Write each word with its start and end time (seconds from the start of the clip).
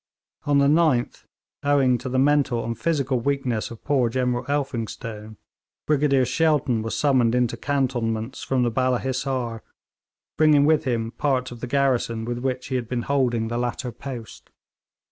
On 0.45 0.57
the 0.57 0.65
9th, 0.65 1.25
owing 1.61 1.99
to 1.99 2.09
the 2.09 2.17
mental 2.17 2.65
and 2.65 2.75
physical 2.75 3.19
weakness 3.19 3.69
of 3.69 3.83
poor 3.83 4.09
General 4.09 4.43
Elphinstone, 4.47 5.37
Brigadier 5.85 6.25
Shelton 6.25 6.81
was 6.81 6.97
summoned 6.97 7.35
into 7.35 7.55
cantonments 7.55 8.41
from 8.41 8.63
the 8.63 8.71
Balla 8.71 8.97
Hissar, 8.99 9.61
bringing 10.39 10.65
with 10.65 10.85
him 10.85 11.11
part 11.11 11.51
of 11.51 11.59
the 11.59 11.67
garrison 11.67 12.25
with 12.25 12.39
which 12.39 12.65
he 12.69 12.75
had 12.77 12.89
been 12.89 13.03
holding 13.03 13.47
the 13.47 13.59
latter 13.59 13.91
post. 13.91 14.49